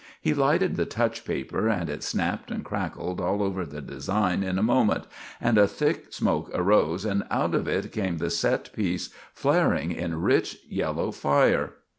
[0.19, 4.57] He lighted the touch paper, and it snapped and crackled all over the design in
[4.57, 5.03] a moment,
[5.39, 10.19] and a thick smoke rose, and out of it came the set piece flaring in
[10.19, 11.73] rich yellow fire.